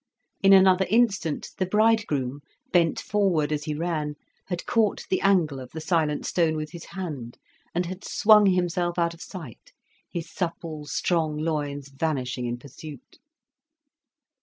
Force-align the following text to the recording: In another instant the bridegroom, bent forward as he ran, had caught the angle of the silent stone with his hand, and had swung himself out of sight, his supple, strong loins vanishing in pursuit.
In 0.41 0.51
another 0.51 0.87
instant 0.89 1.51
the 1.59 1.67
bridegroom, 1.67 2.39
bent 2.71 2.99
forward 2.99 3.51
as 3.51 3.65
he 3.65 3.75
ran, 3.75 4.15
had 4.47 4.65
caught 4.65 5.03
the 5.11 5.21
angle 5.21 5.59
of 5.59 5.69
the 5.73 5.79
silent 5.79 6.25
stone 6.25 6.55
with 6.55 6.71
his 6.71 6.85
hand, 6.85 7.37
and 7.75 7.85
had 7.85 8.03
swung 8.03 8.47
himself 8.47 8.97
out 8.97 9.13
of 9.13 9.21
sight, 9.21 9.73
his 10.09 10.27
supple, 10.27 10.87
strong 10.87 11.37
loins 11.37 11.89
vanishing 11.89 12.47
in 12.47 12.57
pursuit. 12.57 13.19